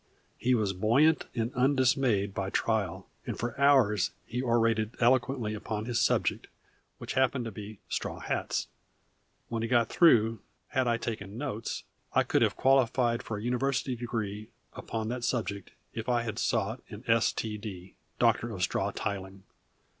He 0.39 0.55
was 0.55 0.73
buoyant 0.73 1.27
and 1.35 1.53
undismayed 1.53 2.33
by 2.33 2.49
trial, 2.49 3.07
and 3.27 3.37
for 3.37 3.55
hours 3.61 4.09
he 4.25 4.41
orated 4.41 4.95
eloquently 4.99 5.53
upon 5.53 5.85
his 5.85 6.01
subject, 6.01 6.47
which 6.97 7.13
happened 7.13 7.45
to 7.45 7.51
be 7.51 7.77
straw 7.87 8.19
hats. 8.19 8.67
When 9.49 9.61
he 9.61 9.67
got 9.67 9.89
through, 9.89 10.39
had 10.69 10.87
I 10.87 10.97
taken 10.97 11.37
notes, 11.37 11.83
I 12.13 12.23
could 12.23 12.41
have 12.41 12.55
qualified 12.57 13.21
for 13.21 13.37
a 13.37 13.43
University 13.43 13.95
degree 13.95 14.49
upon 14.73 15.09
that 15.09 15.23
subject 15.23 15.69
if 15.93 16.09
I 16.09 16.23
had 16.23 16.39
sought 16.39 16.81
an 16.89 17.03
S. 17.05 17.31
T. 17.31 17.59
D. 17.59 17.93
(Doctor 18.17 18.49
of 18.51 18.63
Straw 18.63 18.89
Tiling). 18.89 19.43